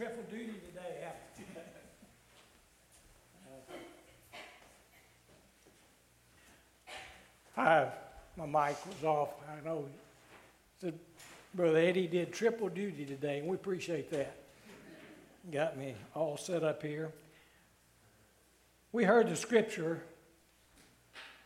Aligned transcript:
triple 0.00 0.22
duty 0.30 0.54
today, 0.66 0.96
haven't? 1.02 1.18
Hi, 7.54 7.92
my 8.34 8.46
mic 8.46 8.76
was 8.86 9.04
off. 9.04 9.28
I 9.46 9.62
know. 9.62 9.84
Said 10.80 10.98
Brother 11.54 11.76
Eddie 11.76 12.06
did 12.06 12.32
triple 12.32 12.70
duty 12.70 13.04
today, 13.04 13.40
and 13.40 13.46
we 13.46 13.56
appreciate 13.56 14.10
that. 14.12 14.36
Got 15.52 15.76
me 15.76 15.94
all 16.14 16.38
set 16.38 16.64
up 16.64 16.82
here. 16.82 17.12
We 18.92 19.04
heard 19.04 19.28
the 19.28 19.36
scripture 19.36 20.02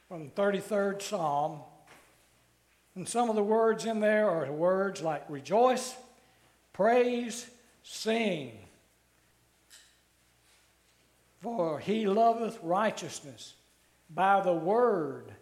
from 0.06 0.30
the 0.32 0.40
33rd 0.40 1.02
Psalm, 1.02 1.58
and 2.94 3.08
some 3.08 3.28
of 3.28 3.34
the 3.34 3.42
words 3.42 3.84
in 3.84 3.98
there 3.98 4.30
are 4.30 4.52
words 4.52 5.02
like 5.02 5.28
rejoice, 5.28 5.96
praise, 6.72 7.50
sing. 7.84 8.58
For 11.40 11.78
he 11.78 12.06
loveth 12.06 12.58
righteousness 12.62 13.54
by 14.10 14.40
the 14.40 14.52
word. 14.52 15.32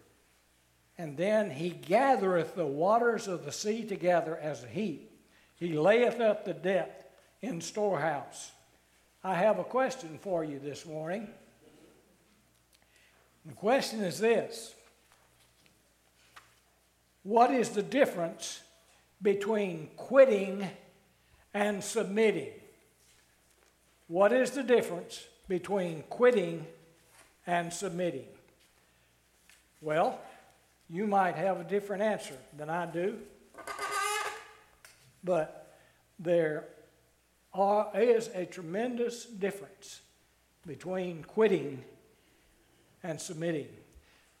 And 0.97 1.17
then 1.17 1.49
he 1.49 1.69
gathereth 1.69 2.55
the 2.55 2.67
waters 2.67 3.27
of 3.27 3.45
the 3.45 3.51
sea 3.51 3.83
together 3.83 4.37
as 4.37 4.63
a 4.63 4.67
heap. 4.67 5.09
He 5.55 5.73
layeth 5.73 6.19
up 6.19 6.45
the 6.45 6.53
depth 6.53 7.05
in 7.41 7.61
storehouse. 7.61 8.51
I 9.23 9.35
have 9.35 9.57
a 9.57 9.63
question 9.63 10.19
for 10.21 10.43
you 10.43 10.59
this 10.59 10.85
morning. 10.85 11.29
The 13.45 13.53
question 13.53 14.01
is 14.01 14.19
this 14.19 14.75
What 17.23 17.51
is 17.51 17.69
the 17.69 17.81
difference 17.81 18.61
between 19.21 19.89
quitting 19.95 20.69
and 21.53 21.83
submitting? 21.83 22.51
What 24.07 24.31
is 24.31 24.51
the 24.51 24.63
difference 24.63 25.25
between 25.47 26.03
quitting 26.09 26.65
and 27.45 27.71
submitting? 27.71 28.27
Well, 29.81 30.19
you 30.89 31.07
might 31.07 31.35
have 31.35 31.59
a 31.59 31.63
different 31.63 32.03
answer 32.03 32.37
than 32.57 32.69
I 32.69 32.85
do, 32.85 33.17
but 35.23 35.75
there 36.19 36.65
are, 37.53 37.89
is 37.95 38.29
a 38.33 38.45
tremendous 38.45 39.25
difference 39.25 40.01
between 40.65 41.23
quitting 41.23 41.83
and 43.03 43.19
submitting. 43.19 43.67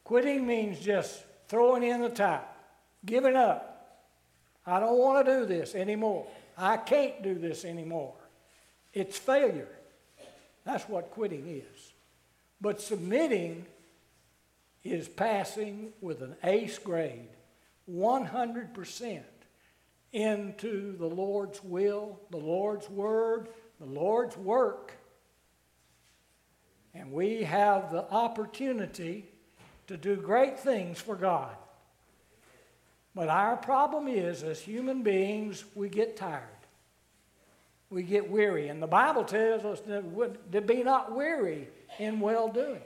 Quitting 0.03 0.45
means 0.45 0.79
just 0.79 1.23
throwing 1.47 1.83
in 1.83 2.01
the 2.01 2.09
towel, 2.09 2.45
giving 3.05 3.35
up. 3.35 3.69
I 4.65 4.79
don't 4.79 4.97
want 4.97 5.25
to 5.25 5.39
do 5.39 5.45
this 5.45 5.75
anymore. 5.75 6.25
I 6.57 6.77
can't 6.77 7.23
do 7.23 7.35
this 7.35 7.65
anymore. 7.65 8.15
It's 8.93 9.17
failure. 9.17 9.69
That's 10.65 10.87
what 10.87 11.11
quitting 11.11 11.47
is. 11.47 11.93
But 12.61 12.81
submitting 12.81 13.65
is 14.83 15.07
passing 15.07 15.93
with 16.01 16.21
an 16.21 16.35
ace 16.43 16.77
grade, 16.77 17.29
100% 17.89 19.21
into 20.11 20.95
the 20.97 21.07
Lord's 21.07 21.63
will, 21.63 22.19
the 22.29 22.37
Lord's 22.37 22.89
word, 22.89 23.49
the 23.79 23.85
Lord's 23.85 24.37
work. 24.37 24.93
And 26.93 27.11
we 27.11 27.43
have 27.43 27.91
the 27.91 28.09
opportunity 28.11 29.25
to 29.87 29.97
do 29.97 30.15
great 30.15 30.59
things 30.59 31.01
for 31.01 31.15
God. 31.15 31.55
But 33.15 33.29
our 33.29 33.57
problem 33.57 34.07
is, 34.07 34.43
as 34.43 34.59
human 34.59 35.03
beings, 35.03 35.63
we 35.75 35.89
get 35.89 36.17
tired. 36.17 36.43
We 37.89 38.01
get 38.01 38.29
weary. 38.29 38.69
And 38.69 38.81
the 38.81 38.87
Bible 38.87 39.23
tells 39.23 39.65
us 39.65 39.81
to 39.81 40.61
be 40.61 40.83
not 40.83 41.15
weary 41.15 41.67
in 41.99 42.19
well 42.19 42.47
doing. 42.47 42.81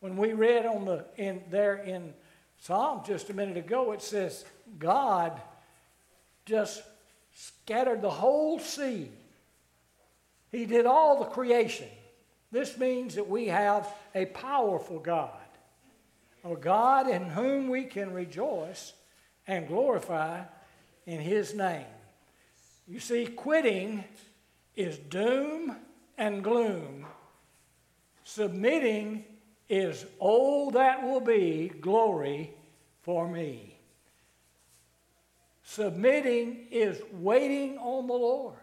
When 0.00 0.16
we 0.16 0.32
read 0.32 0.66
on 0.66 0.84
the 0.84 1.04
in 1.16 1.42
there 1.50 1.76
in 1.76 2.12
Psalm 2.58 3.02
just 3.06 3.30
a 3.30 3.34
minute 3.34 3.56
ago, 3.56 3.92
it 3.92 4.02
says 4.02 4.44
God 4.78 5.40
just 6.44 6.82
scattered 7.32 8.02
the 8.02 8.10
whole 8.10 8.58
sea. 8.58 9.10
He 10.50 10.64
did 10.64 10.86
all 10.86 11.18
the 11.18 11.26
creation. 11.26 11.88
This 12.50 12.78
means 12.78 13.16
that 13.16 13.28
we 13.28 13.48
have 13.48 13.88
a 14.14 14.26
powerful 14.26 14.98
God, 14.98 15.30
a 16.44 16.56
God 16.56 17.08
in 17.08 17.24
whom 17.24 17.68
we 17.68 17.84
can 17.84 18.12
rejoice 18.12 18.94
and 19.46 19.68
glorify 19.68 20.42
in 21.06 21.20
His 21.20 21.54
name. 21.54 21.86
You 22.88 23.00
see, 23.00 23.26
quitting 23.26 24.04
is 24.74 24.98
doom 24.98 25.76
and 26.18 26.42
gloom. 26.42 27.06
Submitting 28.24 29.24
is, 29.68 30.04
all 30.18 30.70
that 30.72 31.02
will 31.02 31.20
be 31.20 31.72
glory 31.80 32.52
for 33.02 33.28
me. 33.28 33.76
Submitting 35.64 36.66
is 36.70 37.00
waiting 37.12 37.76
on 37.78 38.06
the 38.06 38.12
Lord, 38.12 38.54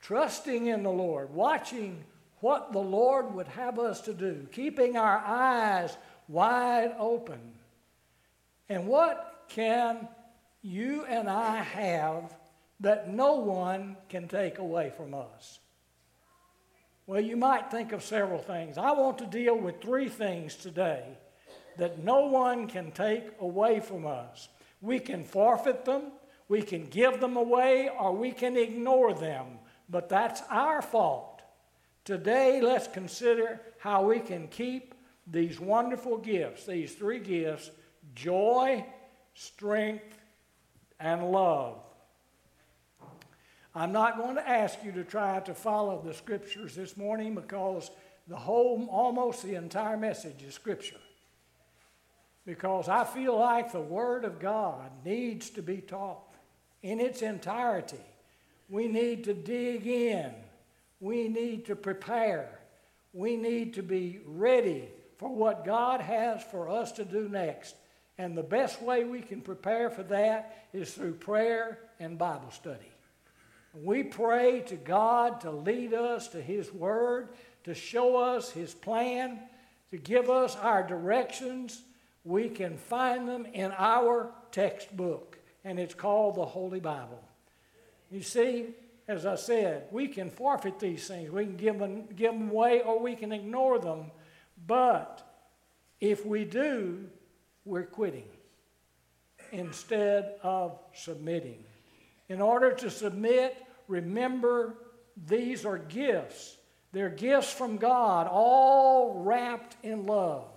trusting 0.00 0.66
in 0.66 0.84
the 0.84 0.90
Lord, 0.90 1.34
watching 1.34 2.04
what 2.40 2.72
the 2.72 2.78
Lord 2.78 3.34
would 3.34 3.48
have 3.48 3.80
us 3.80 4.00
to 4.02 4.14
do, 4.14 4.46
keeping 4.52 4.96
our 4.96 5.18
eyes 5.18 5.96
wide 6.28 6.94
open. 6.98 7.40
And 8.68 8.86
what 8.86 9.37
can 9.48 10.08
you 10.62 11.04
and 11.06 11.28
I 11.28 11.62
have 11.62 12.34
that 12.80 13.12
no 13.12 13.34
one 13.34 13.96
can 14.08 14.28
take 14.28 14.58
away 14.58 14.92
from 14.96 15.14
us? 15.14 15.58
Well, 17.06 17.20
you 17.20 17.36
might 17.36 17.70
think 17.70 17.92
of 17.92 18.02
several 18.02 18.38
things. 18.38 18.76
I 18.76 18.92
want 18.92 19.18
to 19.18 19.26
deal 19.26 19.56
with 19.58 19.80
three 19.80 20.08
things 20.08 20.54
today 20.54 21.04
that 21.78 22.04
no 22.04 22.26
one 22.26 22.66
can 22.66 22.90
take 22.90 23.24
away 23.40 23.80
from 23.80 24.06
us. 24.06 24.48
We 24.80 24.98
can 24.98 25.24
forfeit 25.24 25.84
them, 25.84 26.12
we 26.48 26.62
can 26.62 26.86
give 26.86 27.20
them 27.20 27.36
away, 27.36 27.88
or 27.98 28.14
we 28.14 28.32
can 28.32 28.56
ignore 28.56 29.14
them, 29.14 29.46
but 29.88 30.08
that's 30.08 30.42
our 30.50 30.82
fault. 30.82 31.42
Today, 32.04 32.60
let's 32.60 32.88
consider 32.88 33.60
how 33.78 34.02
we 34.04 34.20
can 34.20 34.48
keep 34.48 34.94
these 35.26 35.60
wonderful 35.60 36.18
gifts, 36.18 36.66
these 36.66 36.94
three 36.94 37.20
gifts 37.20 37.70
joy, 38.14 38.84
strength, 39.34 40.18
and 41.00 41.30
love. 41.30 41.78
I'm 43.74 43.92
not 43.92 44.18
going 44.18 44.34
to 44.36 44.48
ask 44.48 44.78
you 44.84 44.90
to 44.92 45.04
try 45.04 45.40
to 45.40 45.54
follow 45.54 46.02
the 46.04 46.12
scriptures 46.12 46.74
this 46.74 46.96
morning 46.96 47.34
because 47.34 47.90
the 48.26 48.36
whole, 48.36 48.88
almost 48.90 49.42
the 49.42 49.54
entire 49.54 49.96
message 49.96 50.42
is 50.42 50.54
scripture 50.54 50.96
because 52.48 52.88
I 52.88 53.04
feel 53.04 53.38
like 53.38 53.72
the 53.72 53.80
Word 53.80 54.24
of 54.24 54.40
God 54.40 54.90
needs 55.04 55.50
to 55.50 55.62
be 55.62 55.82
taught 55.82 56.34
in 56.82 56.98
its 56.98 57.20
entirety. 57.20 58.00
We 58.70 58.88
need 58.88 59.24
to 59.24 59.34
dig 59.34 59.86
in, 59.86 60.32
we 60.98 61.28
need 61.28 61.66
to 61.66 61.76
prepare, 61.76 62.58
we 63.12 63.36
need 63.36 63.74
to 63.74 63.82
be 63.82 64.20
ready 64.24 64.88
for 65.18 65.28
what 65.28 65.66
God 65.66 66.00
has 66.00 66.42
for 66.42 66.70
us 66.70 66.90
to 66.92 67.04
do 67.04 67.28
next. 67.28 67.74
And 68.18 68.36
the 68.36 68.42
best 68.42 68.82
way 68.82 69.04
we 69.04 69.20
can 69.20 69.40
prepare 69.40 69.90
for 69.90 70.02
that 70.04 70.66
is 70.72 70.92
through 70.92 71.14
prayer 71.14 71.78
and 72.00 72.18
Bible 72.18 72.50
study. 72.50 72.92
We 73.74 74.02
pray 74.02 74.60
to 74.66 74.76
God 74.76 75.40
to 75.42 75.50
lead 75.52 75.94
us 75.94 76.28
to 76.28 76.42
His 76.42 76.72
Word, 76.72 77.28
to 77.64 77.74
show 77.74 78.16
us 78.16 78.50
His 78.50 78.74
plan, 78.74 79.38
to 79.90 79.96
give 79.96 80.28
us 80.28 80.56
our 80.56 80.82
directions 80.82 81.82
we 82.28 82.50
can 82.50 82.76
find 82.76 83.26
them 83.26 83.46
in 83.46 83.72
our 83.78 84.30
textbook, 84.52 85.38
and 85.64 85.78
it's 85.80 85.94
called 85.94 86.34
the 86.34 86.44
Holy 86.44 86.78
Bible. 86.78 87.22
You 88.10 88.22
see, 88.22 88.66
as 89.06 89.24
I 89.24 89.36
said, 89.36 89.86
we 89.90 90.08
can 90.08 90.30
forfeit 90.30 90.78
these 90.78 91.08
things. 91.08 91.30
We 91.30 91.44
can 91.46 91.56
give 91.56 91.78
them, 91.78 92.06
give 92.14 92.32
them 92.32 92.50
away 92.50 92.82
or 92.82 93.00
we 93.00 93.16
can 93.16 93.32
ignore 93.32 93.78
them. 93.78 94.10
But 94.66 95.26
if 96.00 96.26
we 96.26 96.44
do, 96.44 97.06
we're 97.68 97.84
quitting 97.84 98.24
instead 99.52 100.34
of 100.42 100.78
submitting. 100.94 101.62
In 102.28 102.40
order 102.40 102.72
to 102.72 102.90
submit, 102.90 103.56
remember 103.86 104.74
these 105.26 105.64
are 105.64 105.78
gifts. 105.78 106.56
They're 106.92 107.10
gifts 107.10 107.52
from 107.52 107.76
God, 107.76 108.26
all 108.30 109.22
wrapped 109.22 109.76
in 109.82 110.06
love. 110.06 110.48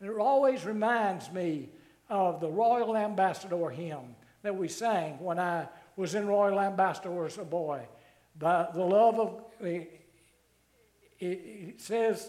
And 0.00 0.10
it 0.10 0.18
always 0.18 0.64
reminds 0.64 1.30
me 1.30 1.70
of 2.10 2.40
the 2.40 2.50
Royal 2.50 2.96
Ambassador 2.96 3.70
hymn 3.70 4.16
that 4.42 4.56
we 4.56 4.68
sang 4.68 5.18
when 5.20 5.38
I 5.38 5.68
was 5.96 6.14
in 6.14 6.26
Royal 6.26 6.60
Ambassador 6.60 7.24
as 7.24 7.38
a 7.38 7.44
boy. 7.44 7.86
The, 8.38 8.68
the 8.74 8.82
love 8.82 9.20
of, 9.20 9.44
it, 9.60 10.00
it 11.20 11.80
says 11.80 12.28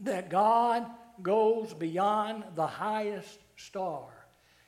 that 0.00 0.28
God 0.28 0.86
goes 1.22 1.74
beyond 1.74 2.44
the 2.54 2.66
highest 2.66 3.38
star 3.56 4.08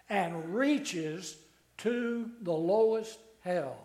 and 0.09 0.55
reaches 0.55 1.37
to 1.79 2.31
the 2.43 2.53
lowest 2.53 3.19
hell. 3.41 3.77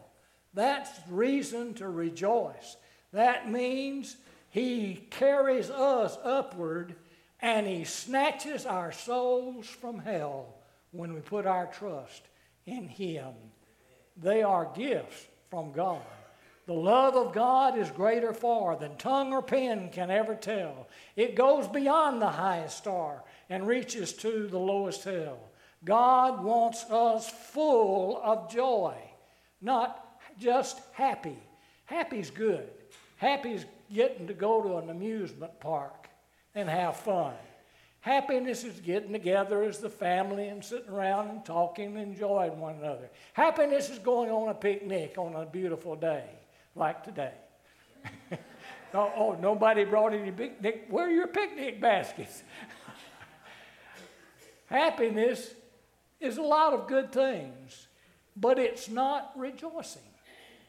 That's 0.54 0.90
reason 1.10 1.74
to 1.76 1.88
rejoice. 1.88 2.78
That 3.14 3.50
means 3.50 4.18
He 4.50 5.08
carries 5.12 5.70
us 5.70 6.18
upward 6.24 6.96
and 7.42 7.68
He 7.68 7.84
snatches 7.84 8.66
our 8.66 8.92
souls 8.92 9.68
from 9.68 10.00
hell 10.00 10.56
when 10.92 11.14
we 11.14 11.22
put 11.22 11.46
our 11.46 11.68
trust 11.68 12.24
in 12.66 12.88
Him. 12.88 13.34
They 14.18 14.44
are 14.44 14.72
gifts 14.76 15.28
from 15.50 15.72
God. 15.72 16.02
The 16.70 16.76
love 16.76 17.16
of 17.16 17.34
God 17.34 17.80
is 17.80 17.90
greater 17.90 18.32
far 18.32 18.76
than 18.76 18.96
tongue 18.96 19.34
or 19.34 19.42
pen 19.42 19.90
can 19.90 20.12
ever 20.12 20.36
tell. 20.36 20.88
It 21.16 21.34
goes 21.34 21.68
beyond 21.68 22.22
the 22.22 22.30
highest 22.30 22.78
star 22.78 23.24
and 23.50 23.66
reaches 23.66 24.14
to 24.18 24.48
the 24.48 24.60
lowest 24.60 25.04
hell. 25.04 25.40
God 25.84 26.44
wants 26.44 26.84
us 26.84 27.28
full 27.28 28.22
of 28.24 28.52
joy, 28.52 28.94
not 29.60 30.22
just 30.38 30.80
happy. 30.92 31.40
Happy's 31.86 32.30
good. 32.30 32.70
Happy's 33.18 33.66
getting 33.92 34.28
to 34.28 34.36
go 34.36 34.62
to 34.62 34.78
an 34.78 34.92
amusement 34.92 35.60
park 35.60 36.08
and 36.54 36.70
have 36.70 36.98
fun. 36.98 37.34
Happiness 38.02 38.64
is 38.64 38.80
getting 38.80 39.12
together 39.12 39.64
as 39.64 39.80
the 39.80 39.90
family 39.90 40.50
and 40.50 40.64
sitting 40.64 40.92
around 40.92 41.30
and 41.30 41.44
talking 41.44 41.98
and 41.98 42.14
enjoying 42.14 42.60
one 42.60 42.76
another. 42.76 43.10
Happiness 43.34 43.90
is 43.90 43.98
going 43.98 44.30
on 44.30 44.50
a 44.50 44.54
picnic 44.54 45.16
on 45.18 45.34
a 45.34 45.48
beautiful 45.48 45.96
day 45.96 46.30
like 46.80 47.04
today. 47.04 47.34
oh, 48.94 49.38
nobody 49.40 49.84
brought 49.84 50.14
any 50.14 50.32
picnic. 50.32 50.88
Where 50.90 51.08
are 51.08 51.12
your 51.12 51.28
picnic 51.28 51.80
baskets? 51.80 52.44
Happiness 54.68 55.54
is 56.20 56.38
a 56.38 56.42
lot 56.42 56.74
of 56.74 56.88
good 56.88 57.12
things, 57.12 57.88
but 58.36 58.58
it's 58.60 58.90
not 58.90 59.32
rejoicing. 59.36 60.02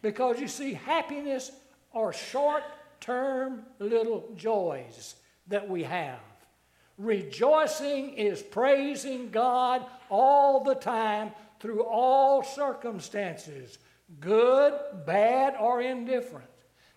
Because 0.03 0.41
you 0.41 0.49
see, 0.49 0.73
happiness 0.73 1.53
are 1.93 2.13
short 2.13 2.63
term 3.01 3.63
little 3.79 4.33
joys 4.37 5.17
that 5.49 5.69
we 5.69 5.83
have. 5.83 6.21
Rejoicing 6.97 8.15
is 8.15 8.43
praising 8.43 9.31
God 9.31 9.85
all 10.09 10.65
the 10.65 10.75
time 10.75 11.33
through 11.59 11.85
all 11.85 12.43
circumstances, 12.43 13.79
good, 14.19 14.75
bad, 15.07 15.55
or 15.61 15.81
indifferent. 15.81 16.49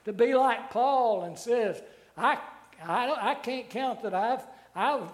To 0.05 0.13
be 0.13 0.33
like 0.33 0.71
Paul 0.71 1.23
and 1.23 1.37
says, 1.37 1.81
I, 2.17 2.37
I, 2.83 3.31
I 3.31 3.35
can't 3.35 3.69
count 3.69 4.03
that 4.03 4.13
I've, 4.13 4.43
I've 4.75 5.09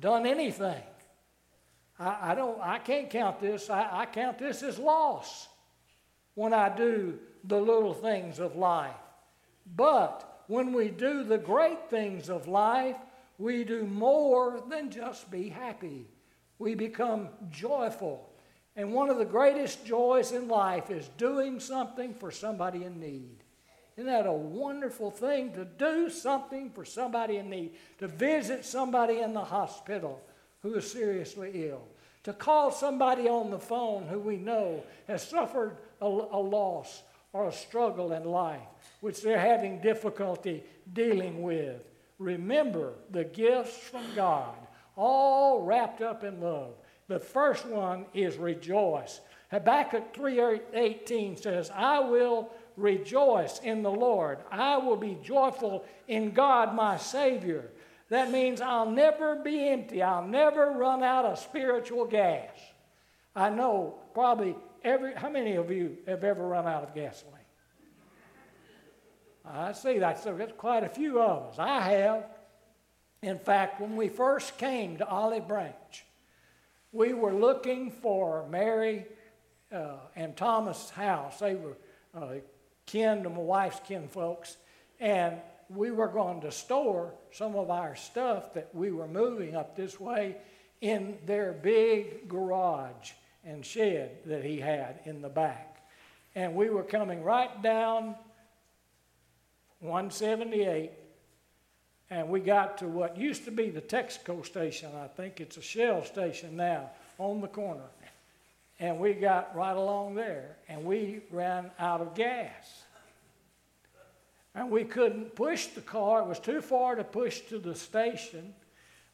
done 0.00 0.26
anything. 0.26 0.82
I, 1.98 2.32
I, 2.32 2.34
don't, 2.34 2.60
I 2.60 2.78
can't 2.78 3.10
count 3.10 3.40
this. 3.40 3.68
I, 3.68 4.00
I 4.00 4.06
count 4.06 4.38
this 4.38 4.62
as 4.62 4.78
loss 4.78 5.48
when 6.34 6.52
I 6.52 6.74
do 6.74 7.18
the 7.44 7.58
little 7.58 7.94
things 7.94 8.38
of 8.38 8.56
life. 8.56 8.94
But 9.74 10.42
when 10.46 10.72
we 10.72 10.88
do 10.88 11.24
the 11.24 11.38
great 11.38 11.90
things 11.90 12.28
of 12.28 12.46
life, 12.46 12.96
we 13.38 13.64
do 13.64 13.84
more 13.84 14.62
than 14.68 14.90
just 14.90 15.30
be 15.30 15.48
happy. 15.48 16.06
We 16.58 16.74
become 16.74 17.28
joyful. 17.50 18.30
And 18.76 18.92
one 18.92 19.08
of 19.08 19.16
the 19.16 19.24
greatest 19.24 19.86
joys 19.86 20.32
in 20.32 20.48
life 20.48 20.90
is 20.90 21.08
doing 21.16 21.60
something 21.60 22.14
for 22.14 22.30
somebody 22.30 22.84
in 22.84 23.00
need. 23.00 23.42
Isn't 23.96 24.10
that 24.10 24.26
a 24.26 24.32
wonderful 24.32 25.10
thing 25.10 25.54
to 25.54 25.64
do 25.64 26.10
something 26.10 26.70
for 26.70 26.84
somebody 26.84 27.38
in 27.38 27.48
need? 27.48 27.72
To 27.98 28.08
visit 28.08 28.66
somebody 28.66 29.20
in 29.20 29.32
the 29.32 29.44
hospital 29.44 30.20
who 30.62 30.74
is 30.74 30.90
seriously 30.90 31.68
ill. 31.68 31.82
To 32.24 32.34
call 32.34 32.70
somebody 32.70 33.28
on 33.28 33.50
the 33.50 33.58
phone 33.58 34.06
who 34.06 34.18
we 34.18 34.36
know 34.36 34.82
has 35.06 35.26
suffered 35.26 35.78
a, 36.02 36.06
a 36.06 36.40
loss 36.40 37.02
or 37.32 37.48
a 37.48 37.52
struggle 37.52 38.12
in 38.12 38.24
life, 38.24 38.60
which 39.00 39.22
they're 39.22 39.38
having 39.38 39.80
difficulty 39.80 40.62
dealing 40.92 41.42
with. 41.42 41.80
Remember 42.18 42.94
the 43.10 43.24
gifts 43.24 43.78
from 43.78 44.04
God, 44.14 44.54
all 44.96 45.62
wrapped 45.62 46.02
up 46.02 46.24
in 46.24 46.40
love. 46.40 46.74
The 47.08 47.20
first 47.20 47.66
one 47.66 48.06
is 48.14 48.36
rejoice. 48.36 49.20
Habakkuk 49.50 50.12
3:18 50.12 51.36
says, 51.36 51.70
"I 51.70 52.00
will 52.00 52.50
rejoice 52.76 53.60
in 53.60 53.82
the 53.82 53.90
Lord. 53.90 54.38
I 54.50 54.76
will 54.78 54.96
be 54.96 55.14
joyful 55.22 55.84
in 56.08 56.32
God 56.32 56.74
my 56.74 56.96
Savior." 56.96 57.70
That 58.08 58.30
means 58.30 58.60
I'll 58.60 58.90
never 58.90 59.36
be 59.36 59.68
empty. 59.68 60.02
I'll 60.02 60.26
never 60.26 60.70
run 60.70 61.02
out 61.02 61.24
of 61.24 61.38
spiritual 61.38 62.04
gas. 62.06 62.50
I 63.34 63.50
know 63.50 63.98
probably 64.14 64.56
every 64.82 65.14
how 65.14 65.28
many 65.28 65.56
of 65.56 65.70
you 65.70 65.98
have 66.06 66.24
ever 66.24 66.46
run 66.46 66.66
out 66.66 66.82
of 66.84 66.94
gasoline? 66.94 67.34
I 69.44 69.72
see 69.72 69.98
that. 69.98 70.18
So 70.18 70.36
that's 70.36 70.52
quite 70.52 70.84
a 70.84 70.88
few 70.88 71.20
of 71.20 71.50
us. 71.50 71.58
I 71.58 71.80
have. 71.80 72.30
In 73.22 73.38
fact, 73.38 73.80
when 73.80 73.96
we 73.96 74.08
first 74.08 74.58
came 74.58 74.98
to 74.98 75.06
Olive 75.06 75.48
Branch, 75.48 76.05
we 76.92 77.12
were 77.12 77.34
looking 77.34 77.90
for 77.90 78.46
Mary 78.48 79.06
uh, 79.72 79.96
and 80.14 80.36
Thomas' 80.36 80.90
house. 80.90 81.38
They 81.38 81.54
were 81.54 81.76
uh, 82.14 82.34
kin 82.86 83.22
to 83.24 83.30
my 83.30 83.38
wife's 83.38 83.80
kin 83.86 84.08
folks. 84.08 84.56
And 85.00 85.36
we 85.68 85.90
were 85.90 86.08
going 86.08 86.40
to 86.42 86.52
store 86.52 87.14
some 87.32 87.56
of 87.56 87.70
our 87.70 87.96
stuff 87.96 88.54
that 88.54 88.74
we 88.74 88.92
were 88.92 89.08
moving 89.08 89.56
up 89.56 89.76
this 89.76 89.98
way 89.98 90.36
in 90.80 91.18
their 91.26 91.52
big 91.52 92.28
garage 92.28 93.12
and 93.44 93.64
shed 93.64 94.18
that 94.26 94.44
he 94.44 94.58
had 94.58 95.00
in 95.04 95.22
the 95.22 95.28
back. 95.28 95.88
And 96.34 96.54
we 96.54 96.68
were 96.68 96.82
coming 96.82 97.22
right 97.22 97.62
down 97.62 98.14
178, 99.80 100.92
and 102.10 102.28
we 102.28 102.40
got 102.40 102.78
to 102.78 102.86
what 102.86 103.16
used 103.16 103.44
to 103.46 103.50
be 103.50 103.70
the 103.70 103.80
Texaco 103.80 104.44
station. 104.44 104.90
I 104.96 105.08
think 105.08 105.40
it's 105.40 105.56
a 105.56 105.62
Shell 105.62 106.04
station 106.04 106.56
now 106.56 106.90
on 107.18 107.40
the 107.40 107.48
corner. 107.48 107.88
And 108.78 109.00
we 109.00 109.14
got 109.14 109.56
right 109.56 109.76
along 109.76 110.14
there, 110.14 110.56
and 110.68 110.84
we 110.84 111.20
ran 111.30 111.70
out 111.78 112.00
of 112.00 112.14
gas. 112.14 112.84
And 114.54 114.70
we 114.70 114.84
couldn't 114.84 115.34
push 115.34 115.66
the 115.68 115.80
car, 115.80 116.20
it 116.22 116.28
was 116.28 116.38
too 116.38 116.60
far 116.60 116.94
to 116.94 117.04
push 117.04 117.40
to 117.42 117.58
the 117.58 117.74
station. 117.74 118.54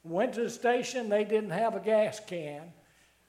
Went 0.04 0.34
to 0.34 0.42
the 0.42 0.50
station, 0.50 1.08
they 1.08 1.24
didn't 1.24 1.50
have 1.50 1.76
a 1.76 1.80
gas 1.80 2.20
can. 2.26 2.62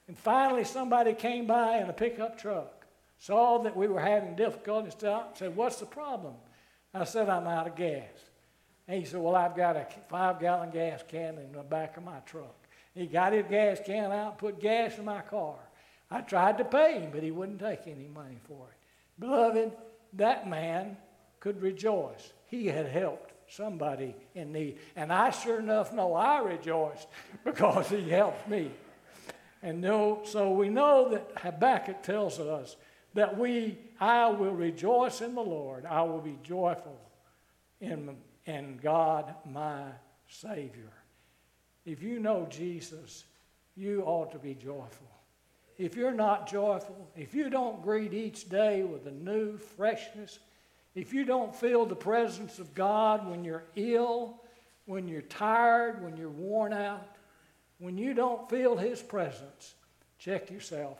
And 0.08 0.18
finally, 0.18 0.64
somebody 0.64 1.14
came 1.14 1.46
by 1.46 1.78
in 1.78 1.88
a 1.88 1.92
pickup 1.92 2.38
truck, 2.38 2.84
saw 3.18 3.62
that 3.62 3.76
we 3.76 3.86
were 3.86 4.00
having 4.00 4.34
difficulty, 4.34 4.90
stopped, 4.90 5.38
said, 5.38 5.56
What's 5.56 5.76
the 5.76 5.86
problem? 5.86 6.34
I 6.92 7.04
said, 7.04 7.28
I'm 7.28 7.46
out 7.46 7.66
of 7.66 7.76
gas. 7.76 8.02
And 8.86 8.98
he 8.98 9.04
said, 9.04 9.20
Well, 9.20 9.34
I've 9.34 9.56
got 9.56 9.76
a 9.76 9.86
five 10.08 10.40
gallon 10.40 10.70
gas 10.70 11.02
can 11.06 11.38
in 11.38 11.52
the 11.52 11.62
back 11.62 11.96
of 11.96 12.04
my 12.04 12.18
truck. 12.26 12.54
He 12.94 13.06
got 13.06 13.32
his 13.32 13.46
gas 13.48 13.80
can 13.84 14.12
out, 14.12 14.38
put 14.38 14.60
gas 14.60 14.98
in 14.98 15.04
my 15.04 15.20
car. 15.22 15.56
I 16.10 16.20
tried 16.20 16.58
to 16.58 16.64
pay 16.64 17.00
him, 17.00 17.10
but 17.12 17.22
he 17.22 17.30
wouldn't 17.30 17.58
take 17.58 17.86
any 17.86 18.06
money 18.06 18.38
for 18.46 18.68
it. 18.68 18.76
Beloved, 19.18 19.72
that 20.14 20.48
man 20.48 20.96
could 21.40 21.60
rejoice. 21.60 22.32
He 22.46 22.66
had 22.66 22.86
helped 22.86 23.32
somebody 23.48 24.14
in 24.34 24.52
need. 24.52 24.78
And 24.96 25.12
I 25.12 25.30
sure 25.30 25.58
enough 25.58 25.92
know 25.92 26.14
I 26.14 26.38
rejoiced 26.38 27.08
because 27.44 27.88
he 27.88 28.08
helped 28.08 28.48
me. 28.48 28.70
And 29.62 29.80
no, 29.80 30.20
so 30.24 30.50
we 30.50 30.68
know 30.68 31.08
that 31.10 31.32
Habakkuk 31.36 32.02
tells 32.02 32.38
us 32.38 32.76
that 33.14 33.38
we, 33.38 33.78
I 33.98 34.28
will 34.28 34.52
rejoice 34.52 35.20
in 35.20 35.34
the 35.34 35.42
Lord. 35.42 35.86
I 35.86 36.02
will 36.02 36.20
be 36.20 36.38
joyful 36.42 36.98
in, 37.80 38.16
in 38.46 38.78
God 38.82 39.34
my 39.50 39.84
Savior. 40.28 40.92
If 41.84 42.02
you 42.02 42.18
know 42.18 42.46
Jesus, 42.48 43.24
you 43.76 44.02
ought 44.02 44.32
to 44.32 44.38
be 44.38 44.54
joyful. 44.54 45.08
If 45.76 45.96
you're 45.96 46.12
not 46.12 46.48
joyful, 46.48 47.10
if 47.16 47.34
you 47.34 47.50
don't 47.50 47.82
greet 47.82 48.14
each 48.14 48.48
day 48.48 48.84
with 48.84 49.06
a 49.06 49.10
new 49.10 49.58
freshness, 49.58 50.38
if 50.94 51.12
you 51.12 51.24
don't 51.24 51.54
feel 51.54 51.84
the 51.84 51.96
presence 51.96 52.58
of 52.58 52.74
God 52.74 53.28
when 53.28 53.42
you're 53.42 53.64
ill, 53.74 54.40
when 54.86 55.08
you're 55.08 55.22
tired, 55.22 56.02
when 56.02 56.16
you're 56.16 56.28
worn 56.28 56.72
out, 56.72 57.16
when 57.78 57.98
you 57.98 58.14
don't 58.14 58.48
feel 58.48 58.76
His 58.76 59.02
presence, 59.02 59.74
check 60.18 60.50
yourself. 60.50 60.98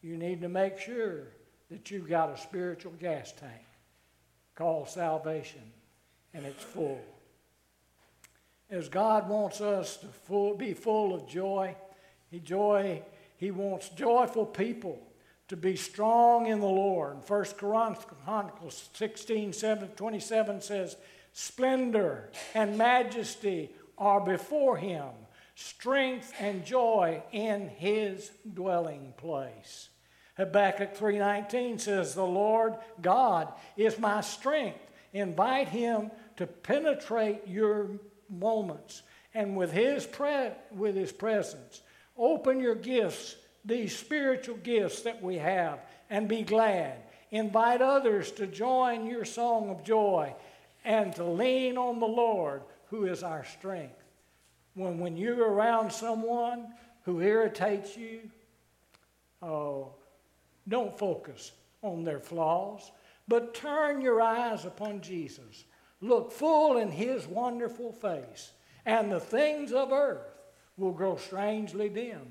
You 0.00 0.16
need 0.16 0.40
to 0.40 0.48
make 0.48 0.78
sure 0.78 1.24
that 1.70 1.90
you've 1.90 2.08
got 2.08 2.30
a 2.30 2.38
spiritual 2.38 2.92
gas 2.92 3.32
tank 3.32 3.66
called 4.54 4.88
salvation 4.88 5.60
and 6.38 6.46
it's 6.46 6.62
full. 6.62 7.00
As 8.70 8.88
God 8.88 9.28
wants 9.28 9.60
us 9.60 9.96
to 9.96 10.06
full, 10.06 10.54
be 10.54 10.72
full 10.72 11.12
of 11.12 11.26
joy, 11.26 11.74
he, 12.30 12.38
joy, 12.38 13.02
he 13.36 13.50
wants 13.50 13.88
joyful 13.88 14.46
people 14.46 15.02
to 15.48 15.56
be 15.56 15.74
strong 15.74 16.46
in 16.46 16.60
the 16.60 16.66
Lord. 16.66 17.28
1 17.28 17.44
Chronicles 17.56 18.88
16 18.92 19.52
7, 19.52 19.88
27 19.88 20.60
says, 20.60 20.96
Splendor 21.32 22.30
and 22.54 22.78
majesty 22.78 23.70
are 23.96 24.20
before 24.20 24.76
him, 24.76 25.08
strength 25.56 26.32
and 26.38 26.64
joy 26.64 27.20
in 27.32 27.68
his 27.68 28.30
dwelling 28.54 29.12
place. 29.16 29.88
Habakkuk 30.36 30.94
3:19 30.94 31.80
says, 31.80 32.14
"The 32.14 32.24
Lord 32.24 32.76
God 33.00 33.52
is 33.76 33.98
my 33.98 34.20
strength. 34.20 34.88
Invite 35.12 35.68
him 35.68 36.12
to 36.38 36.46
penetrate 36.46 37.46
your 37.46 37.90
moments 38.30 39.02
and 39.34 39.56
with 39.56 39.72
his 39.72 40.06
pre- 40.06 40.52
with 40.70 40.94
his 40.94 41.12
presence. 41.12 41.82
Open 42.16 42.60
your 42.60 42.74
gifts, 42.74 43.36
these 43.64 43.96
spiritual 43.96 44.56
gifts 44.56 45.02
that 45.02 45.22
we 45.22 45.36
have, 45.36 45.80
and 46.10 46.28
be 46.28 46.42
glad. 46.42 46.96
Invite 47.30 47.82
others 47.82 48.32
to 48.32 48.46
join 48.46 49.06
your 49.06 49.24
song 49.24 49.68
of 49.68 49.84
joy 49.84 50.34
and 50.84 51.14
to 51.16 51.24
lean 51.24 51.76
on 51.76 52.00
the 52.00 52.06
Lord 52.06 52.62
who 52.86 53.04
is 53.04 53.22
our 53.22 53.44
strength. 53.44 54.02
When, 54.74 54.98
when 54.98 55.16
you're 55.16 55.50
around 55.50 55.92
someone 55.92 56.68
who 57.04 57.20
irritates 57.20 57.96
you, 57.96 58.20
oh, 59.42 59.92
don't 60.66 60.96
focus 60.98 61.52
on 61.82 62.04
their 62.04 62.20
flaws, 62.20 62.90
but 63.26 63.54
turn 63.54 64.00
your 64.00 64.22
eyes 64.22 64.64
upon 64.64 65.00
Jesus. 65.00 65.64
Look 66.00 66.32
full 66.32 66.76
in 66.76 66.90
his 66.90 67.26
wonderful 67.26 67.92
face, 67.92 68.52
and 68.86 69.10
the 69.10 69.20
things 69.20 69.72
of 69.72 69.92
earth 69.92 70.38
will 70.76 70.92
grow 70.92 71.16
strangely 71.16 71.88
dim 71.88 72.26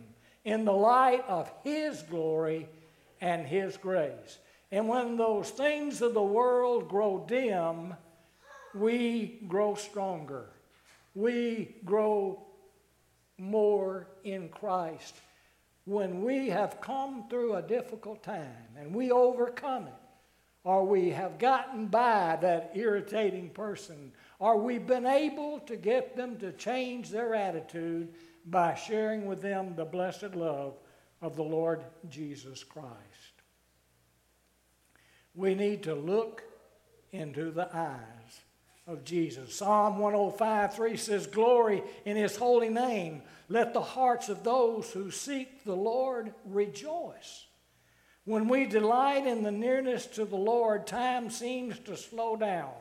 in 0.46 0.64
the 0.64 0.74
light 0.74 1.26
of 1.28 1.52
his 1.64 2.02
glory 2.04 2.70
and 3.20 3.46
his 3.46 3.76
grace. 3.76 4.40
And 4.72 4.88
when 4.88 5.18
those 5.18 5.50
things 5.50 6.02
of 6.02 6.14
the 6.14 6.24
world 6.24 6.88
grow 6.88 7.26
dim, 7.28 7.94
we 8.74 9.42
grow 9.48 9.76
stronger. 9.76 10.50
We 11.16 11.76
grow 11.84 12.46
more 13.38 14.08
in 14.24 14.50
Christ. 14.50 15.16
When 15.86 16.24
we 16.24 16.50
have 16.50 16.82
come 16.82 17.28
through 17.30 17.56
a 17.56 17.62
difficult 17.62 18.24
time 18.24 18.68
and 18.78 18.94
we 18.94 19.12
overcome 19.12 19.88
it, 19.88 19.94
or 20.68 20.86
we 20.86 21.12
have 21.12 21.40
gotten 21.40 21.86
by 21.86 22.38
that 22.42 22.72
irritating 22.76 23.50
person, 23.50 24.12
or 24.38 24.58
we've 24.58 24.86
been 24.86 25.06
able 25.06 25.60
to 25.62 25.78
get 25.78 26.18
them 26.18 26.36
to 26.36 26.52
change 26.52 27.10
their 27.10 27.34
attitude 27.34 28.10
by 28.46 28.76
sharing 28.76 29.28
with 29.28 29.42
them 29.42 29.76
the 29.78 29.86
blessed 29.86 30.36
love 30.36 30.74
of 31.22 31.38
the 31.38 31.44
Lord 31.44 31.86
Jesus 32.10 32.66
Christ. 32.66 32.92
We 35.34 35.56
need 35.56 35.84
to 35.84 35.96
look 35.96 36.44
into 37.14 37.50
the 37.50 37.74
eyes 37.74 38.42
of 38.88 39.06
Jesus. 39.06 39.56
Psalm 39.56 40.00
105 40.00 40.74
3 40.76 40.98
says, 40.98 41.28
Glory 41.28 41.82
in 42.04 42.18
his 42.18 42.36
holy 42.36 42.68
name. 42.68 43.22
Let 43.48 43.74
the 43.74 43.80
hearts 43.80 44.28
of 44.28 44.44
those 44.44 44.92
who 44.92 45.12
seek 45.12 45.64
the 45.64 45.78
Lord 45.78 46.34
rejoice. 46.44 47.46
When 48.28 48.50
we 48.50 48.66
delight 48.66 49.26
in 49.26 49.42
the 49.42 49.54
nearness 49.54 50.06
to 50.08 50.26
the 50.26 50.36
Lord, 50.36 50.86
time 50.86 51.30
seems 51.30 51.80
to 51.80 51.96
slow 51.96 52.36
down, 52.36 52.74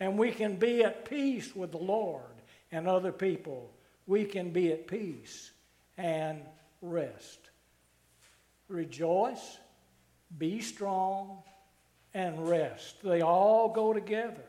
and 0.00 0.18
we 0.18 0.32
can 0.32 0.56
be 0.56 0.82
at 0.82 1.08
peace 1.08 1.54
with 1.54 1.70
the 1.70 1.78
Lord 1.78 2.42
and 2.72 2.88
other 2.88 3.12
people. 3.12 3.70
We 4.08 4.24
can 4.24 4.50
be 4.50 4.72
at 4.72 4.88
peace 4.88 5.52
and 5.96 6.40
rest. 6.82 7.38
Rejoice, 8.66 9.58
be 10.38 10.60
strong, 10.60 11.44
and 12.12 12.48
rest. 12.48 12.96
They 13.04 13.20
all 13.20 13.68
go 13.68 13.92
together. 13.92 14.44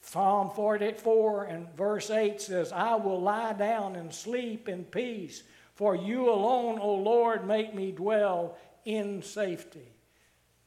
Psalm 0.00 0.48
44 0.56 1.44
and 1.44 1.68
verse 1.76 2.08
8 2.08 2.40
says, 2.40 2.72
I 2.72 2.94
will 2.94 3.20
lie 3.20 3.52
down 3.52 3.96
and 3.96 4.14
sleep 4.14 4.70
in 4.70 4.84
peace, 4.84 5.42
for 5.74 5.94
you 5.94 6.30
alone, 6.30 6.78
O 6.78 6.94
Lord, 6.94 7.46
make 7.46 7.74
me 7.74 7.92
dwell 7.92 8.56
in 8.84 9.22
safety. 9.22 9.88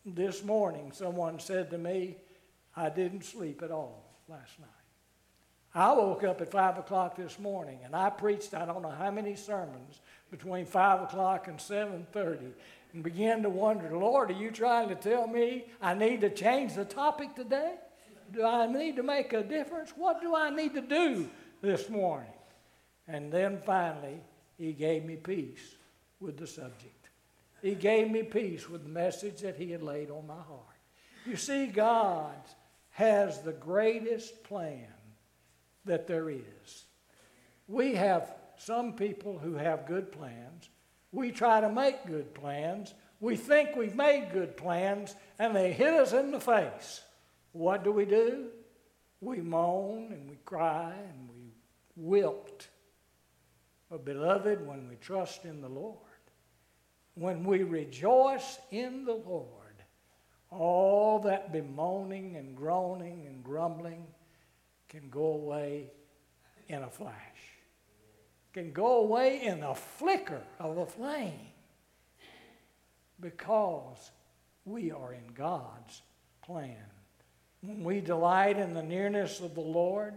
This 0.06 0.44
morning, 0.44 0.92
someone 0.92 1.40
said 1.40 1.72
to 1.72 1.78
me, 1.78 2.18
I 2.76 2.90
didn't 2.90 3.24
sleep 3.24 3.62
at 3.64 3.72
all 3.72 4.06
last 4.28 4.60
night. 4.60 4.70
I 5.74 5.92
woke 5.92 6.24
up 6.24 6.40
at 6.40 6.52
5 6.52 6.78
o'clock 6.78 7.18
this 7.18 7.38
morning 7.38 7.80
and 7.84 7.94
I 7.94 8.10
preached 8.10 8.54
I 8.54 8.66
don't 8.66 8.82
know 8.82 8.92
how 8.98 9.12
many 9.12 9.36
sermons 9.36 10.00
between 10.32 10.66
5 10.66 11.02
o'clock 11.02 11.50
and 11.50 11.58
7.30 11.58 12.52
and 12.94 13.04
began 13.04 13.44
to 13.44 13.50
wonder, 13.50 13.96
Lord, 13.98 14.32
are 14.32 14.36
you 14.36 14.52
trying 14.52 14.88
to 14.88 14.96
tell 14.96 15.28
me 15.28 15.66
I 15.82 15.94
need 15.94 16.22
to 16.22 16.30
change 16.30 16.76
the 16.76 16.86
topic 16.86 17.36
today? 17.36 17.74
Do 18.32 18.46
I 18.46 18.68
need 18.68 18.96
to 18.96 19.04
make 19.04 19.34
a 19.34 19.44
difference? 19.44 19.92
What 19.96 20.22
do 20.22 20.34
I 20.34 20.50
need 20.50 20.74
to 20.76 20.82
do 20.82 21.30
this 21.62 21.90
morning? 21.90 22.30
And 23.08 23.32
then 23.32 23.60
finally, 23.66 24.22
he 24.58 24.72
gave 24.72 25.04
me 25.04 25.18
peace 25.18 25.76
with 26.22 26.38
the 26.38 26.48
subject. 26.48 27.05
He 27.62 27.76
gave 27.76 28.12
me 28.12 28.24
peace 28.24 28.70
with 28.70 28.84
the 28.84 28.90
message 28.90 29.42
that 29.42 29.56
he 29.56 29.72
had 29.72 29.82
laid 29.82 30.12
on 30.12 30.28
my 30.28 30.34
heart. 30.36 30.62
You 31.26 31.36
see, 31.36 31.68
God 31.68 32.36
has 32.92 33.42
the 33.42 33.54
greatest 33.54 34.44
plan 34.44 34.88
that 35.86 36.08
there 36.08 36.30
is. 36.30 36.86
We 37.68 37.96
have 37.96 38.34
some 38.58 38.94
people 38.94 39.38
who 39.38 39.56
have 39.56 39.88
good 39.88 40.12
plans. 40.12 40.70
We 41.12 41.32
try 41.32 41.62
to 41.62 41.70
make 41.70 42.06
good 42.06 42.34
plans. 42.34 42.94
We 43.20 43.36
think 43.36 43.76
we've 43.76 43.96
made 43.96 44.30
good 44.32 44.58
plans, 44.58 45.16
and 45.40 45.56
they 45.56 45.72
hit 45.72 45.94
us 45.94 46.14
in 46.14 46.32
the 46.32 46.40
face. 46.40 47.02
What 47.54 47.84
do 47.84 47.92
we 47.92 48.06
do? 48.06 48.48
We 49.22 49.42
moan 49.42 50.12
and 50.12 50.30
we 50.30 50.36
cry 50.46 50.94
and 50.94 51.30
we 51.30 51.54
wilt. 51.96 52.68
But, 53.90 54.06
beloved, 54.06 54.66
when 54.68 54.90
we 54.90 54.96
trust 54.96 55.46
in 55.46 55.62
the 55.62 55.70
Lord, 55.70 55.98
when 57.16 57.44
we 57.44 57.64
rejoice 57.64 58.60
in 58.72 59.06
the 59.06 59.14
Lord, 59.14 59.50
all 60.52 61.20
that 61.20 61.52
bemoaning 61.52 62.36
and 62.36 62.56
groaning 62.56 63.26
and 63.28 63.44
grumbling 63.44 64.06
can 64.90 65.10
go 65.10 65.34
away 65.34 65.92
in 66.68 66.84
a 66.84 66.90
flash, 66.90 67.14
can 68.54 68.72
go 68.72 69.00
away 69.00 69.42
in 69.44 69.64
a 69.64 69.76
flicker 69.76 70.42
of 70.60 70.78
a 70.78 70.86
flame 70.86 71.40
because 73.20 74.12
we 74.66 74.92
are 74.92 75.14
in 75.14 75.28
God's 75.34 76.02
plan. 76.42 76.76
When 77.62 77.84
we 77.84 78.02
delight 78.02 78.58
in 78.58 78.74
the 78.74 78.84
nearness 78.84 79.40
of 79.40 79.56
the 79.56 79.62
Lord, 79.62 80.14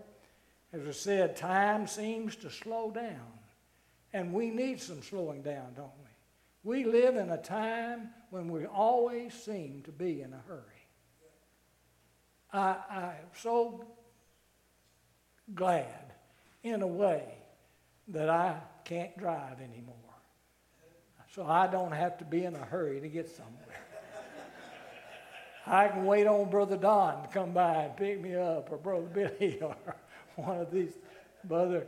as 0.72 0.86
I 0.86 0.90
said, 0.90 1.36
time 1.36 1.86
seems 1.86 2.36
to 2.36 2.50
slow 2.50 2.90
down. 2.90 3.32
And 4.12 4.32
we 4.32 4.50
need 4.50 4.80
some 4.80 5.02
slowing 5.02 5.42
down, 5.42 5.74
don't 5.74 5.92
we? 6.02 6.07
We 6.64 6.84
live 6.84 7.16
in 7.16 7.30
a 7.30 7.38
time 7.38 8.10
when 8.30 8.48
we 8.48 8.66
always 8.66 9.32
seem 9.34 9.82
to 9.84 9.92
be 9.92 10.22
in 10.22 10.32
a 10.32 10.42
hurry. 10.46 10.62
I, 12.52 12.76
I'm 12.90 13.30
so 13.36 13.84
glad, 15.54 16.12
in 16.62 16.82
a 16.82 16.86
way, 16.86 17.24
that 18.08 18.28
I 18.28 18.60
can't 18.84 19.16
drive 19.18 19.60
anymore. 19.60 19.94
So 21.34 21.46
I 21.46 21.66
don't 21.66 21.92
have 21.92 22.18
to 22.18 22.24
be 22.24 22.44
in 22.44 22.56
a 22.56 22.64
hurry 22.64 23.00
to 23.00 23.08
get 23.08 23.28
somewhere. 23.28 23.54
I 25.66 25.88
can 25.88 26.06
wait 26.06 26.26
on 26.26 26.48
Brother 26.48 26.78
Don 26.78 27.22
to 27.22 27.28
come 27.28 27.52
by 27.52 27.84
and 27.84 27.96
pick 27.96 28.20
me 28.20 28.34
up, 28.34 28.72
or 28.72 28.78
Brother 28.78 29.06
Billy, 29.06 29.58
or 29.62 29.76
one 30.36 30.60
of 30.60 30.70
these 30.70 30.92
brother. 31.44 31.86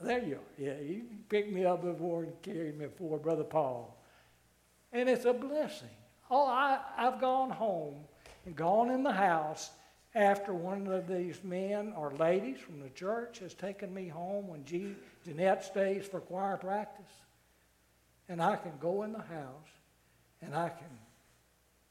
There 0.00 0.22
you 0.22 0.34
are. 0.34 0.38
Yeah, 0.58 0.78
you 0.80 1.04
picked 1.28 1.52
me 1.52 1.64
up 1.64 1.82
before 1.82 2.24
and 2.24 2.42
carried 2.42 2.78
me 2.78 2.86
before 2.86 3.18
Brother 3.18 3.44
Paul. 3.44 3.96
And 4.92 5.08
it's 5.08 5.24
a 5.24 5.32
blessing. 5.32 5.88
Oh, 6.30 6.46
I, 6.46 6.80
I've 6.96 7.20
gone 7.20 7.50
home 7.50 7.96
and 8.44 8.54
gone 8.54 8.90
in 8.90 9.02
the 9.02 9.12
house 9.12 9.70
after 10.14 10.52
one 10.52 10.86
of 10.86 11.08
these 11.08 11.42
men 11.42 11.92
or 11.96 12.12
ladies 12.12 12.58
from 12.58 12.80
the 12.80 12.90
church 12.90 13.38
has 13.40 13.54
taken 13.54 13.92
me 13.92 14.08
home 14.08 14.48
when 14.48 14.64
Jeanette 14.64 15.64
stays 15.64 16.06
for 16.06 16.20
choir 16.20 16.56
practice. 16.56 17.12
And 18.28 18.42
I 18.42 18.56
can 18.56 18.72
go 18.80 19.02
in 19.02 19.12
the 19.12 19.18
house 19.18 19.68
and 20.42 20.54
I 20.54 20.68
can 20.68 20.98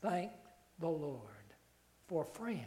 thank 0.01 0.32
the 0.80 0.89
Lord 0.89 1.20
for 2.08 2.24
friends. 2.24 2.62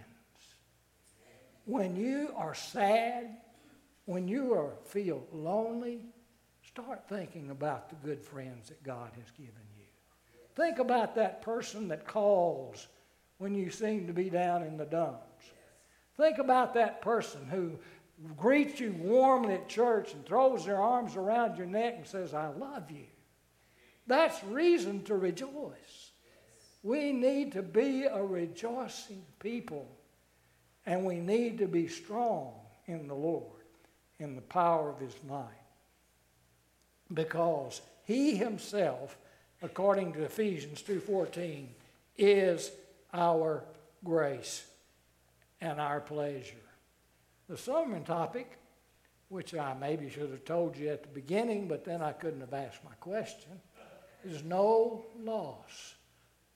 When 1.65 1.97
you 1.97 2.33
are 2.37 2.55
sad, 2.55 3.37
when 4.07 4.27
you 4.27 4.55
are, 4.55 4.73
feel 4.85 5.25
lonely, 5.33 6.01
start 6.67 7.09
thinking 7.09 7.51
about 7.51 7.91
the 7.91 7.97
good 7.97 8.23
friends 8.23 8.69
that 8.69 8.83
God 8.83 9.11
has 9.17 9.31
given 9.33 9.53
you. 9.77 9.85
Think 10.55 10.79
about 10.79 11.15
that 11.17 11.43
person 11.43 11.89
that 11.89 12.07
calls 12.07 12.87
when 13.39 13.55
you 13.55 13.71
seem 13.71 14.07
to 14.07 14.13
be 14.13 14.31
down 14.31 14.63
in 14.63 14.77
the 14.77 14.87
dumps. 14.87 15.45
Think 16.17 16.39
about 16.39 16.75
that 16.75 17.03
person 17.03 17.47
who 17.47 17.73
greets 18.37 18.81
you 18.81 18.93
warmly 18.93 19.55
at 19.55 19.69
church 19.69 20.15
and 20.15 20.25
throws 20.25 20.65
their 20.65 20.81
arms 20.81 21.17
around 21.17 21.59
your 21.59 21.67
neck 21.67 21.95
and 21.99 22.07
says, 22.07 22.33
I 22.33 22.49
love 22.49 22.91
you. 22.91 23.05
That's 24.07 24.43
reason 24.45 25.03
to 25.05 25.17
rejoice. 25.17 26.13
We 26.83 27.13
need 27.13 27.53
to 27.53 27.63
be 27.63 28.05
a 28.05 28.23
rejoicing 28.25 29.25
people, 29.41 29.91
and 30.87 31.05
we 31.05 31.17
need 31.17 31.59
to 31.59 31.67
be 31.67 31.89
strong 31.89 32.55
in 32.87 33.09
the 33.09 33.15
Lord, 33.15 33.56
in 34.19 34.35
the 34.35 34.43
power 34.43 34.91
of 34.91 35.01
His 35.01 35.15
mind. 35.29 35.55
Because 37.13 37.81
He 38.05 38.37
Himself 38.37 39.17
according 39.63 40.13
to 40.13 40.23
Ephesians 40.23 40.83
2:14, 40.83 41.69
is 42.17 42.71
our 43.13 43.65
grace 44.05 44.67
and 45.61 45.81
our 45.81 46.01
pleasure. 46.01 46.57
The 47.49 47.57
sermon 47.57 48.05
topic, 48.05 48.59
which 49.29 49.55
I 49.55 49.75
maybe 49.75 50.09
should 50.09 50.31
have 50.31 50.45
told 50.45 50.77
you 50.77 50.89
at 50.89 51.03
the 51.03 51.09
beginning, 51.09 51.69
but 51.69 51.85
then 51.85 52.03
I 52.03 52.13
couldn't 52.13 52.41
have 52.41 52.55
asked 52.55 52.85
my 52.85 52.95
question, 52.95 53.61
is 54.25 54.43
no 54.43 55.05
loss. 55.19 55.95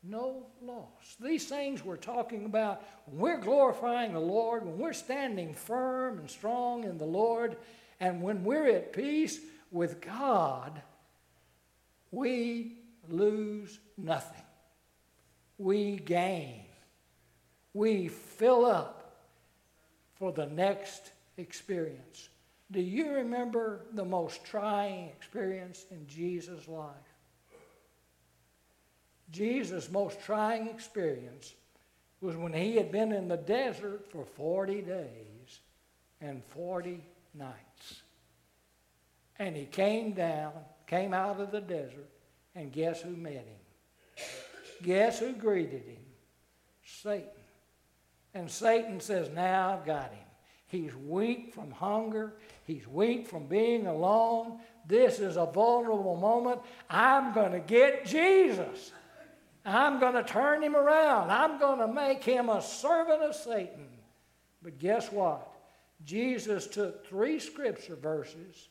No 0.02 0.46
loss. 0.62 1.16
These 1.20 1.46
things 1.46 1.84
we're 1.84 1.96
talking 1.96 2.46
about, 2.46 2.82
when 3.06 3.20
we're 3.20 3.40
glorifying 3.40 4.14
the 4.14 4.20
Lord, 4.20 4.64
when 4.64 4.78
we're 4.78 4.92
standing 4.94 5.52
firm 5.52 6.18
and 6.18 6.30
strong 6.30 6.84
in 6.84 6.96
the 6.96 7.04
Lord, 7.04 7.56
and 8.00 8.22
when 8.22 8.44
we're 8.44 8.68
at 8.68 8.94
peace 8.94 9.38
with 9.70 10.00
God, 10.00 10.80
we 12.10 12.78
lose 13.08 13.78
nothing. 13.98 14.42
We 15.58 15.96
gain. 15.96 16.62
We 17.74 18.08
fill 18.08 18.64
up 18.64 19.16
for 20.14 20.32
the 20.32 20.46
next 20.46 21.12
experience. 21.36 22.30
Do 22.70 22.80
you 22.80 23.12
remember 23.12 23.82
the 23.92 24.04
most 24.04 24.44
trying 24.44 25.08
experience 25.08 25.84
in 25.90 26.06
Jesus' 26.06 26.66
life? 26.68 26.94
Jesus' 29.30 29.90
most 29.90 30.20
trying 30.22 30.68
experience 30.68 31.54
was 32.20 32.36
when 32.36 32.52
he 32.52 32.76
had 32.76 32.92
been 32.92 33.12
in 33.12 33.28
the 33.28 33.36
desert 33.36 34.10
for 34.10 34.24
40 34.24 34.82
days 34.82 35.60
and 36.20 36.44
40 36.44 37.02
nights. 37.34 38.02
And 39.38 39.56
he 39.56 39.64
came 39.64 40.12
down, 40.12 40.52
came 40.86 41.14
out 41.14 41.40
of 41.40 41.50
the 41.50 41.60
desert, 41.60 42.10
and 42.54 42.72
guess 42.72 43.00
who 43.00 43.16
met 43.16 43.32
him? 43.32 44.24
Guess 44.82 45.20
who 45.20 45.32
greeted 45.32 45.84
him? 45.84 46.02
Satan. 46.84 47.28
And 48.34 48.50
Satan 48.50 49.00
says, 49.00 49.30
Now 49.30 49.72
I've 49.72 49.86
got 49.86 50.10
him. 50.10 50.24
He's 50.66 50.94
weak 50.94 51.54
from 51.54 51.70
hunger. 51.70 52.34
He's 52.64 52.86
weak 52.86 53.26
from 53.26 53.46
being 53.46 53.86
alone. 53.86 54.60
This 54.86 55.18
is 55.18 55.36
a 55.36 55.46
vulnerable 55.46 56.16
moment. 56.16 56.60
I'm 56.88 57.32
going 57.32 57.52
to 57.52 57.60
get 57.60 58.06
Jesus. 58.06 58.92
I'm 59.64 60.00
going 60.00 60.14
to 60.14 60.22
turn 60.22 60.62
him 60.62 60.74
around. 60.74 61.30
I'm 61.30 61.58
going 61.58 61.80
to 61.80 61.88
make 61.88 62.24
him 62.24 62.48
a 62.48 62.62
servant 62.62 63.22
of 63.22 63.34
Satan. 63.34 63.88
But 64.62 64.78
guess 64.78 65.12
what? 65.12 65.50
Jesus 66.04 66.66
took 66.66 67.06
three 67.06 67.38
scripture 67.38 67.96
verses 67.96 68.68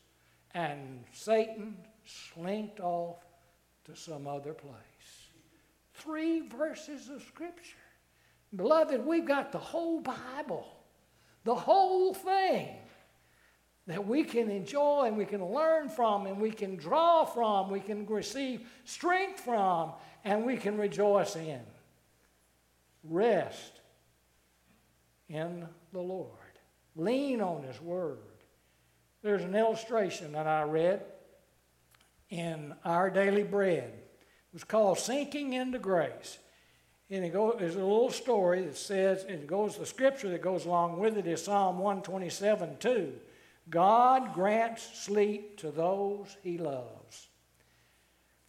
and 0.54 1.04
Satan 1.14 1.78
slinked 2.06 2.80
off 2.80 3.18
to 3.86 3.96
some 3.96 4.28
other 4.28 4.54
place. 4.54 4.74
Three 5.94 6.48
verses 6.48 7.10
of 7.10 7.22
scripture. 7.24 7.76
Beloved, 8.56 9.06
we've 9.06 9.28
got 9.28 9.52
the 9.52 9.60
whole 9.60 10.02
Bible, 10.02 10.66
the 11.44 11.54
whole 11.54 12.16
thing 12.16 12.70
that 13.86 14.06
we 14.06 14.24
can 14.24 14.50
enjoy 14.50 15.06
and 15.06 15.18
we 15.18 15.26
can 15.26 15.44
learn 15.44 15.90
from 15.90 16.26
and 16.26 16.40
we 16.40 16.52
can 16.52 16.76
draw 16.76 17.26
from, 17.26 17.70
we 17.70 17.80
can 17.80 18.06
receive 18.08 18.68
strength 18.86 19.40
from 19.40 19.92
and 20.24 20.46
we 20.46 20.58
can 20.58 20.78
rejoice 20.78 21.36
in. 21.36 21.62
Rest 23.04 23.80
in 25.30 25.68
the 25.94 26.02
Lord. 26.02 26.30
Lean 26.96 27.42
on 27.42 27.64
His 27.64 27.82
Word. 27.82 28.18
There's 29.22 29.44
an 29.44 29.56
illustration 29.56 30.34
that 30.34 30.48
I 30.48 30.64
read 30.64 31.02
in 32.30 32.74
Our 32.86 33.10
Daily 33.10 33.44
Bread. 33.44 33.94
It 33.94 34.54
was 34.54 34.64
called 34.64 35.00
Sinking 35.00 35.54
into 35.54 35.80
Grace. 35.80 36.40
And 37.10 37.26
it 37.26 37.34
goes, 37.34 37.56
there's 37.58 37.76
a 37.76 37.80
little 37.80 38.12
story 38.12 38.64
that 38.66 38.78
says, 38.78 39.24
it 39.24 39.48
goes, 39.48 39.78
the 39.78 39.86
scripture 39.86 40.30
that 40.30 40.42
goes 40.42 40.66
along 40.66 41.00
with 41.00 41.18
it 41.18 41.26
is 41.26 41.44
Psalm 41.44 41.80
127 41.80 42.78
2. 42.78 43.14
God 43.70 44.34
grants 44.34 45.00
sleep 45.00 45.58
to 45.60 45.72
those 45.72 46.38
he 46.44 46.58
loves. 46.58 47.29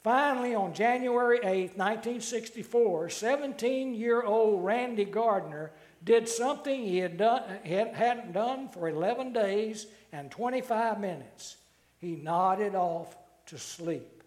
Finally, 0.03 0.55
on 0.55 0.73
January 0.73 1.39
8, 1.39 1.77
1964, 1.77 3.11
17 3.11 3.95
year 3.95 4.23
old 4.23 4.65
Randy 4.65 5.05
Gardner 5.05 5.73
did 6.03 6.27
something 6.27 6.83
he 6.83 6.97
had 6.99 7.19
done, 7.19 7.43
hadn't 7.65 8.33
done 8.33 8.71
for 8.71 8.89
11 8.89 9.35
days 9.35 9.87
and 10.13 10.31
25 10.31 10.99
minutes. 11.01 11.59
He 11.99 12.17
nodded 12.17 12.75
off 12.75 13.15
to 13.47 13.59
sleep. 13.59 14.23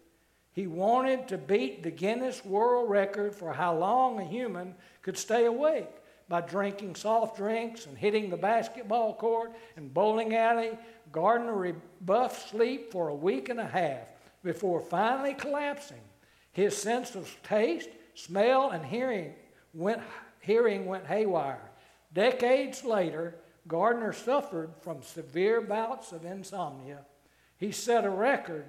He 0.52 0.68
wanted 0.68 1.26
to 1.28 1.38
beat 1.38 1.82
the 1.82 1.90
Guinness 1.90 2.44
World 2.44 2.88
Record 2.88 3.34
for 3.34 3.52
how 3.52 3.76
long 3.76 4.20
a 4.20 4.24
human 4.24 4.76
could 5.02 5.18
stay 5.18 5.46
awake 5.46 5.90
by 6.28 6.40
drinking 6.40 6.94
soft 6.94 7.36
drinks 7.36 7.86
and 7.86 7.98
hitting 7.98 8.30
the 8.30 8.36
basketball 8.36 9.14
court 9.14 9.50
and 9.76 9.92
bowling 9.92 10.36
alley. 10.36 10.78
Gardner 11.10 11.52
rebuffed 11.52 12.50
sleep 12.50 12.92
for 12.92 13.08
a 13.08 13.14
week 13.14 13.48
and 13.48 13.58
a 13.58 13.66
half 13.66 14.13
before 14.44 14.80
finally 14.80 15.34
collapsing. 15.34 16.00
His 16.52 16.76
sense 16.76 17.16
of 17.16 17.34
taste, 17.42 17.88
smell, 18.14 18.70
and 18.70 18.84
hearing 18.84 19.32
went, 19.72 20.02
hearing 20.40 20.86
went 20.86 21.06
haywire. 21.06 21.70
Decades 22.12 22.84
later, 22.84 23.34
Gardner 23.66 24.12
suffered 24.12 24.70
from 24.82 25.02
severe 25.02 25.60
bouts 25.60 26.12
of 26.12 26.24
insomnia. 26.24 27.00
He 27.56 27.72
set 27.72 28.04
a 28.04 28.10
record, 28.10 28.66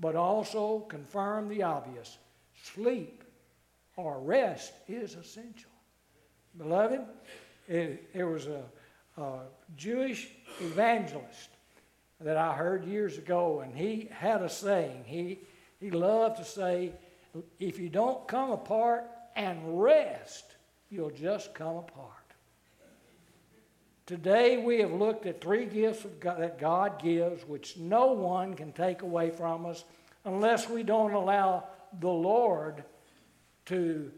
but 0.00 0.14
also 0.14 0.80
confirmed 0.88 1.50
the 1.50 1.64
obvious 1.64 2.16
sleep 2.62 3.24
or 3.96 4.20
rest 4.20 4.72
is 4.88 5.14
essential. 5.14 5.70
Beloved, 6.56 7.00
it, 7.68 8.08
it 8.14 8.24
was 8.24 8.46
a, 8.46 8.62
a 9.18 9.40
Jewish 9.76 10.28
evangelist 10.60 11.50
that 12.20 12.36
I 12.36 12.54
heard 12.54 12.84
years 12.84 13.18
ago, 13.18 13.60
and 13.60 13.74
he 13.74 14.08
had 14.10 14.42
a 14.42 14.48
saying. 14.48 15.04
He, 15.06 15.40
he 15.80 15.90
loved 15.90 16.38
to 16.38 16.44
say, 16.44 16.92
if 17.58 17.78
you 17.78 17.88
don't 17.88 18.26
come 18.26 18.50
apart 18.50 19.04
and 19.34 19.82
rest, 19.82 20.44
you'll 20.90 21.10
just 21.10 21.54
come 21.54 21.76
apart. 21.76 22.12
Today 24.06 24.56
we 24.56 24.78
have 24.78 24.92
looked 24.92 25.26
at 25.26 25.40
three 25.40 25.66
gifts 25.66 26.06
God, 26.20 26.40
that 26.40 26.60
God 26.60 27.02
gives, 27.02 27.46
which 27.46 27.76
no 27.76 28.12
one 28.12 28.54
can 28.54 28.72
take 28.72 29.02
away 29.02 29.30
from 29.30 29.66
us 29.66 29.84
unless 30.24 30.70
we 30.70 30.84
don't 30.84 31.12
allow 31.12 31.64
the 32.00 32.08
Lord 32.08 32.84
to 33.66 34.12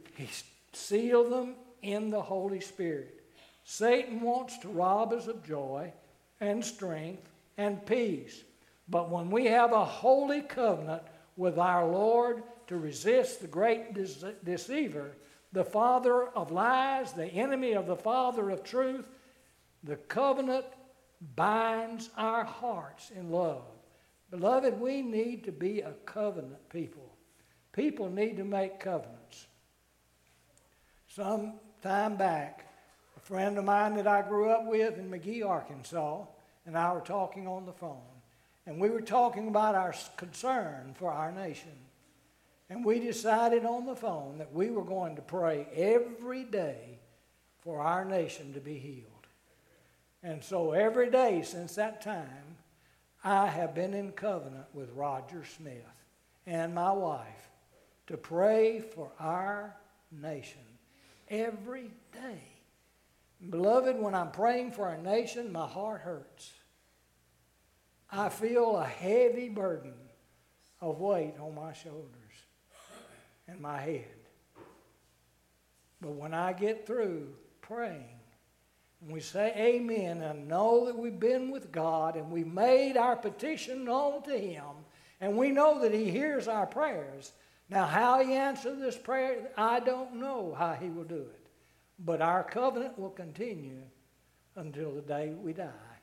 seal 0.73 1.29
them 1.29 1.55
in 1.83 2.11
the 2.11 2.21
Holy 2.21 2.61
Spirit. 2.61 3.23
Satan 3.65 4.21
wants 4.21 4.59
to 4.59 4.69
rob 4.69 5.13
us 5.13 5.27
of 5.27 5.45
joy 5.45 5.93
and 6.41 6.65
strength 6.65 7.29
and 7.59 7.85
peace. 7.85 8.45
But 8.89 9.11
when 9.11 9.31
we 9.31 9.47
have 9.47 9.73
a 9.73 9.85
holy 9.85 10.41
covenant 10.41 11.03
with 11.37 11.59
our 11.59 11.87
Lord 11.87 12.43
to 12.69 12.79
resist 12.79 13.41
the 13.41 13.47
great 13.47 13.93
deceiver, 14.45 15.17
the 15.53 15.65
father 15.65 16.29
of 16.29 16.51
lies, 16.51 17.13
the 17.13 17.27
enemy 17.27 17.73
of 17.73 17.87
the 17.87 17.97
father 17.97 18.49
of 18.51 18.65
truth, 18.65 19.07
the 19.85 19.97
covenant 19.97 20.65
binds 21.37 22.11
our 22.17 22.45
hearts 22.45 23.11
in 23.11 23.31
love. 23.31 23.65
Beloved, 24.31 24.79
we 24.81 25.03
need 25.03 25.45
to 25.45 25.53
be 25.53 25.81
a 25.81 25.93
covenant 26.05 26.69
people. 26.69 27.15
People 27.73 28.11
need 28.11 28.37
to 28.37 28.45
make 28.45 28.81
covenants. 28.81 29.47
Some 31.09 31.55
time 31.83 32.17
back, 32.17 32.67
a 33.17 33.21
friend 33.21 33.57
of 33.59 33.65
mine 33.65 33.95
that 33.97 34.07
I 34.07 34.23
grew 34.23 34.51
up 34.51 34.67
with 34.67 34.99
in 34.99 35.11
McGehee, 35.11 35.47
Arkansas, 35.47 36.25
and 36.69 36.77
I 36.77 36.93
were 36.93 37.01
talking 37.01 37.49
on 37.49 37.65
the 37.65 37.73
phone. 37.73 37.97
And 38.67 38.79
we 38.79 38.91
were 38.91 39.01
talking 39.01 39.49
about 39.49 39.75
our 39.75 39.95
concern 40.19 40.95
for 40.99 41.11
our 41.11 41.33
nation. 41.33 41.73
And 42.69 42.85
we 42.85 43.01
decided 43.01 43.65
on 43.65 43.87
the 43.87 43.97
phone 43.97 44.37
that 44.37 44.53
we 44.53 44.69
were 44.69 44.85
going 44.85 45.17
to 45.17 45.23
pray 45.23 45.67
every 45.75 46.45
day 46.45 46.99
for 47.63 47.81
our 47.81 48.05
nation 48.05 48.53
to 48.53 48.61
be 48.61 48.75
healed. 48.75 49.27
And 50.23 50.45
so 50.45 50.73
every 50.73 51.11
day 51.11 51.41
since 51.43 51.75
that 51.77 52.03
time, 52.03 52.59
I 53.25 53.47
have 53.47 53.75
been 53.75 53.95
in 53.95 54.13
covenant 54.13 54.67
with 54.75 54.91
Roger 54.91 55.47
Smith 55.47 55.73
and 56.47 56.75
my 56.75 56.93
wife 56.93 57.49
to 58.09 58.19
pray 58.19 58.81
for 58.81 59.11
our 59.19 59.75
nation 60.13 60.61
every 61.31 61.91
day. 62.13 62.43
Beloved, 63.49 63.99
when 63.99 64.15
I'm 64.15 64.33
praying 64.33 64.73
for 64.73 64.87
our 64.87 64.99
nation, 64.99 65.51
my 65.51 65.67
heart 65.67 66.03
hurts. 66.03 66.53
I 68.11 68.29
feel 68.31 68.77
a 68.77 68.87
heavy 68.87 69.49
burden 69.49 69.95
of 70.81 70.99
weight 70.99 71.35
on 71.41 71.55
my 71.55 71.73
shoulders 71.73 72.15
and 73.47 73.61
my 73.61 73.79
head. 73.81 74.05
But 76.01 76.13
when 76.13 76.33
I 76.33 76.53
get 76.53 76.87
through 76.87 77.35
praying, 77.61 78.21
and 79.03 79.13
we 79.13 79.21
say 79.21 79.53
amen 79.57 80.23
and 80.23 80.49
know 80.49 80.87
that 80.87 80.97
we've 80.97 81.21
been 81.21 81.51
with 81.51 81.71
God 81.71 82.17
and 82.17 82.31
we 82.31 82.45
made 82.45 82.97
our 82.97 83.17
petition 83.17 83.85
known 83.85 84.23
to 84.23 84.39
Him, 84.39 84.65
and 85.21 85.37
we 85.37 85.51
know 85.51 85.81
that 85.81 85.93
He 85.93 86.11
hears 86.11 86.49
our 86.49 86.67
prayers, 86.67 87.33
Now, 87.69 87.85
how 87.85 88.25
he 88.25 88.33
answered 88.33 88.81
this 88.81 88.97
prayer, 88.97 89.51
I 89.57 89.81
don't 89.81 90.15
know 90.15 90.55
how 90.57 90.73
he 90.73 90.89
will 90.89 91.05
do 91.05 91.21
it. 91.21 91.47
But 91.99 92.23
our 92.23 92.43
covenant 92.43 92.99
will 92.99 93.11
continue 93.11 93.83
until 94.57 94.95
the 94.95 95.03
day 95.03 95.35
we 95.39 95.53
die 95.53 95.98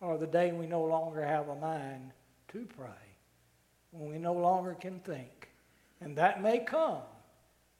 or 0.00 0.18
the 0.18 0.26
day 0.26 0.52
we 0.52 0.66
no 0.66 0.82
longer 0.82 1.24
have 1.24 1.48
a 1.48 1.56
mind 1.56 2.12
to 2.48 2.66
pray, 2.76 2.88
when 3.90 4.10
we 4.10 4.18
no 4.18 4.34
longer 4.34 4.74
can 4.74 5.00
think. 5.00 5.50
And 6.00 6.16
that 6.16 6.42
may 6.42 6.58
come, 6.58 7.02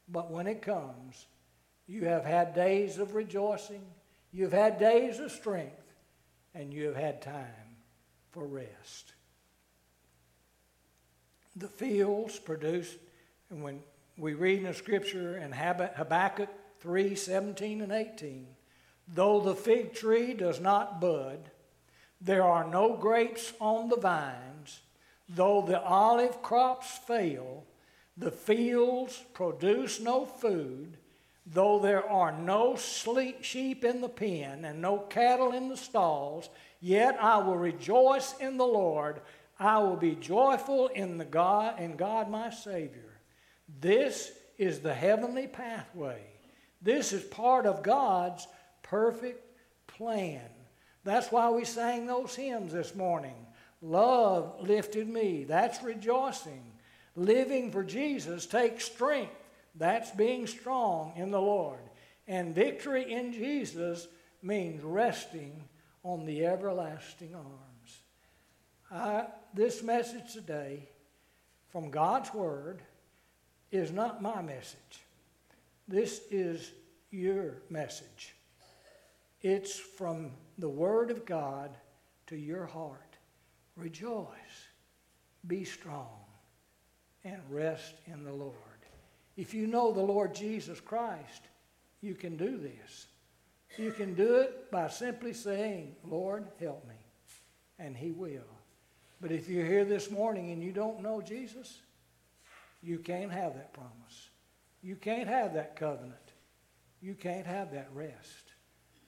but 0.09 0.31
when 0.31 0.47
it 0.47 0.63
comes, 0.63 1.27
you 1.87 2.05
have 2.07 2.25
had 2.25 2.55
days 2.55 2.99
of 2.99 3.15
rejoicing, 3.15 3.83
you've 4.33 4.53
had 4.53 4.79
days 4.79 5.19
of 5.21 5.31
strength, 5.31 5.95
and 6.55 6.73
you 6.73 6.87
have 6.87 6.97
had 6.97 7.23
time 7.23 7.77
for 8.33 8.47
rest. 8.47 9.13
The 11.55 11.69
fields 11.69 12.39
produce, 12.39 12.97
and 13.51 13.63
when 13.63 13.81
we 14.19 14.35
read 14.35 14.59
in 14.59 14.65
the 14.65 14.75
scripture 14.75 15.37
in 15.37 15.53
Habakkuk 15.53 16.49
3 16.81 17.15
17 17.15 17.81
and 17.81 17.93
18, 17.93 18.47
though 19.09 19.41
the 19.41 19.55
fig 19.55 19.95
tree 19.95 20.35
does 20.35 20.61
not 20.61 21.01
bud, 21.01 21.51
there 22.21 22.45
are 22.45 22.67
no 22.67 22.97
grapes 22.97 23.53
on 23.61 23.89
the 23.89 23.97
vines, 23.97 24.81
though 25.29 25.63
the 25.63 25.81
olive 25.81 26.43
crops 26.43 26.99
fail, 27.07 27.65
the 28.17 28.31
fields 28.31 29.23
produce 29.35 30.01
no 30.01 30.25
food, 30.25 30.97
though 31.45 31.79
there 31.79 32.09
are 32.09 32.33
no 32.33 32.77
sheep 32.77 33.85
in 33.85 34.01
the 34.01 34.09
pen 34.09 34.65
and 34.65 34.81
no 34.81 34.99
cattle 34.99 35.53
in 35.53 35.69
the 35.69 35.77
stalls, 35.77 36.49
yet 36.81 37.17
I 37.21 37.39
will 37.39 37.57
rejoice 37.57 38.37
in 38.39 38.57
the 38.57 38.67
Lord. 38.67 39.21
I 39.59 39.79
will 39.79 39.97
be 39.97 40.15
joyful 40.15 40.89
in 40.89 41.19
the 41.19 41.25
God 41.25 41.81
in 41.81 41.97
God 41.97 42.31
my 42.31 42.51
Savior. 42.51 43.21
This 43.81 44.33
is 44.59 44.81
the 44.81 44.95
heavenly 44.95 45.47
pathway. 45.47 46.23
This 46.83 47.13
is 47.13 47.23
part 47.25 47.67
of 47.67 47.83
God's 47.83 48.47
perfect 48.83 49.45
plan. 49.87 50.49
That's 51.07 51.31
why 51.31 51.51
we 51.51 51.65
sang 51.65 52.07
those 52.07 52.35
hymns 52.35 52.73
this 52.73 52.97
morning. 52.97 53.37
Love 53.81 54.57
lifted 54.61 55.09
me. 55.09 55.45
That's 55.45 55.81
rejoicing. 55.85 56.65
Living 57.15 57.71
for 57.71 57.85
Jesus 57.85 58.45
takes 58.45 58.87
strength. 58.87 59.31
That's 59.77 60.11
being 60.11 60.49
strong 60.49 61.13
in 61.15 61.31
the 61.31 61.41
Lord. 61.41 61.79
And 62.27 62.57
victory 62.57 63.13
in 63.13 63.33
Jesus 63.33 64.09
means 64.43 64.83
resting 64.83 65.63
on 66.03 66.27
the 66.27 66.45
everlasting 66.45 67.37
arms. 67.37 68.01
I, 68.91 69.27
this 69.55 69.85
message 69.85 70.33
today 70.33 70.89
from 71.69 71.93
God's 71.93 72.35
Word 72.35 72.83
is 73.71 73.93
not 73.93 74.23
my 74.23 74.43
message. 74.43 75.05
This 75.87 76.21
is 76.33 76.73
your 77.13 77.59
message. 77.71 78.35
It's 79.49 79.79
from 79.79 80.33
the 80.59 80.69
Word 80.69 81.13
of 81.13 81.25
God 81.25 81.77
to 82.27 82.35
your 82.35 82.67
heart. 82.67 83.17
Rejoice, 83.77 84.27
be 85.47 85.63
strong, 85.63 86.19
and 87.23 87.41
rest 87.49 87.95
in 88.07 88.25
the 88.25 88.33
Lord. 88.33 88.57
If 89.37 89.55
you 89.55 89.69
know 89.69 89.93
the 89.93 90.01
Lord 90.01 90.35
Jesus 90.35 90.81
Christ, 90.81 91.43
you 92.01 92.17
can 92.17 92.37
do 92.37 92.59
this. 92.59 93.07
You 93.79 93.93
can 93.93 94.15
do 94.15 94.35
it 94.35 94.69
by 94.73 94.89
simply 94.89 95.33
saying, 95.33 95.95
Lord, 96.05 96.49
help 96.59 96.85
me. 96.89 96.97
And 97.79 97.97
He 97.97 98.11
will. 98.11 98.51
But 99.21 99.31
if 99.31 99.49
you're 99.49 99.65
here 99.65 99.85
this 99.85 100.11
morning 100.11 100.51
and 100.51 100.61
you 100.61 100.73
don't 100.73 101.05
know 101.05 101.21
Jesus, 101.21 101.83
you 102.83 102.99
can't 102.99 103.31
have 103.31 103.55
that 103.55 103.73
promise. 103.73 104.29
You 104.83 104.97
can't 104.97 105.29
have 105.29 105.55
that 105.55 105.77
covenant. 105.77 106.33
You 107.01 107.15
can't 107.15 107.47
have 107.47 107.71
that 107.75 107.91
rest. 107.95 108.46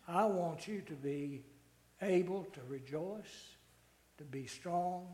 I 0.08 0.24
want 0.24 0.66
you 0.66 0.80
to 0.86 0.94
be 0.94 1.44
able 2.00 2.44
to 2.54 2.60
rejoice, 2.66 3.56
to 4.16 4.24
be 4.24 4.46
strong, 4.46 5.06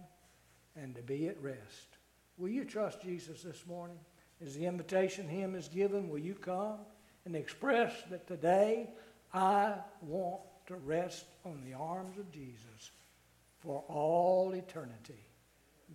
and 0.76 0.94
to 0.94 1.02
be 1.02 1.26
at 1.26 1.42
rest. 1.42 1.98
Will 2.38 2.48
you 2.48 2.64
trust 2.64 3.02
Jesus 3.02 3.42
this 3.42 3.66
morning? 3.66 3.98
As 4.44 4.54
the 4.54 4.66
invitation 4.66 5.28
hymn 5.28 5.56
is 5.56 5.68
given, 5.68 6.08
will 6.08 6.18
you 6.18 6.34
come 6.34 6.78
and 7.24 7.34
express 7.34 7.92
that 8.10 8.28
today 8.28 8.90
I 9.32 9.74
want 10.02 10.40
to 10.66 10.76
rest 10.76 11.26
on 11.44 11.62
the 11.64 11.76
arms 11.76 12.18
of 12.18 12.30
Jesus 12.30 12.92
for 13.60 13.82
all 13.88 14.52
eternity, 14.54 15.26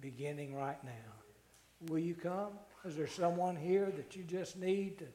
beginning 0.01 0.55
right 0.55 0.81
now? 0.83 1.88
Will 1.88 1.99
you 1.99 2.15
come? 2.15 2.51
Is 2.83 2.95
there 2.95 3.07
someone 3.07 3.55
here 3.55 3.91
that 3.95 4.15
you 4.15 4.23
just 4.23 4.57
need 4.57 4.97
to 4.99 5.05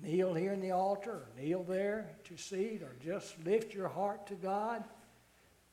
kneel 0.00 0.34
here 0.34 0.52
in 0.52 0.60
the 0.60 0.70
altar, 0.70 1.10
or 1.10 1.28
kneel 1.36 1.62
there 1.62 2.10
at 2.18 2.30
your 2.30 2.38
seat, 2.38 2.82
or 2.82 2.94
just 3.02 3.34
lift 3.44 3.74
your 3.74 3.88
heart 3.88 4.26
to 4.28 4.34
God, 4.34 4.84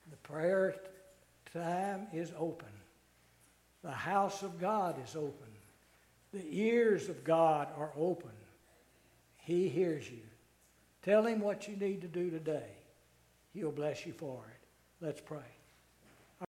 the 0.10 0.17
prayer 0.17 0.75
time 1.53 2.08
is 2.13 2.32
open. 2.38 2.67
The 3.84 3.91
house 3.91 4.43
of 4.43 4.60
God 4.60 4.95
is 5.03 5.15
open. 5.15 5.47
The 6.34 6.45
ears 6.49 7.10
of 7.10 7.23
God 7.23 7.69
are 7.77 7.91
open. 7.97 8.32
He 9.38 9.69
hears 9.69 10.10
you. 10.10 10.21
Tell 11.03 11.25
him 11.25 11.39
what 11.39 11.67
you 11.67 11.75
need 11.75 12.01
to 12.01 12.08
do 12.08 12.29
today. 12.29 12.69
He'll 13.53 13.71
bless 13.71 14.05
you 14.05 14.13
for 14.13 14.45
it. 14.53 15.05
Let's 15.05 15.21
pray. 15.21 15.59